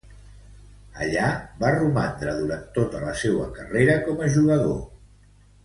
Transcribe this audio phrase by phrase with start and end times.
[1.07, 1.27] Allà
[1.59, 4.85] va romandre durant tota la seua carrera com a jugador.